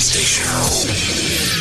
station. 0.00 0.48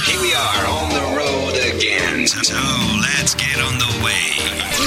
Here 0.08 0.22
we 0.22 0.33
are 0.33 0.66
on 0.66 0.90
the 0.90 1.04
road 1.12 1.59
again. 1.75 2.25
So 2.25 2.56
let's 3.04 3.35
get 3.35 3.59
on 3.59 3.77
the 3.77 3.92
way. 4.00 4.32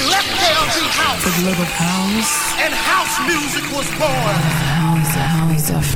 Let 0.09 0.25
there 0.25 0.65
be 0.73 0.85
house. 0.89 1.21
The 1.21 1.45
love 1.45 1.59
of 1.61 1.69
house. 1.69 2.33
And 2.57 2.73
house 2.73 3.15
music 3.29 3.65
was 3.77 3.87
born. 4.01 4.37
House, 4.81 5.13
house 5.13 5.69
of 5.69 5.92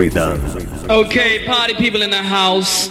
Rhythm. 0.00 0.40
Okay, 0.88 1.44
party 1.44 1.74
people 1.74 2.00
in 2.00 2.08
the 2.08 2.22
house. 2.22 2.88